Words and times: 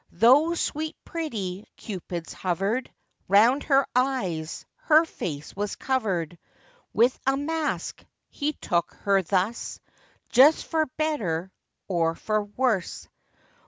Though 0.13 0.55
sweet 0.55 0.97
pretty 1.05 1.63
Cupids 1.77 2.33
hovered 2.33 2.91
Round 3.27 3.61
her 3.65 3.85
eyes, 3.95 4.65
her 4.77 5.05
face 5.05 5.55
was 5.55 5.75
covered 5.75 6.39
With 6.91 7.19
a 7.27 7.37
mask,—he 7.37 8.53
took 8.53 8.95
her 9.03 9.21
thus, 9.21 9.79
Just 10.29 10.65
for 10.65 10.87
better 10.97 11.51
or 11.87 12.15
for 12.15 12.41
worse. 12.45 13.07